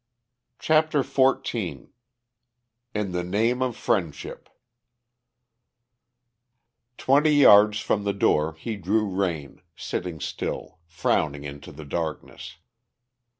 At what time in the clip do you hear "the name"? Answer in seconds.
3.11-3.61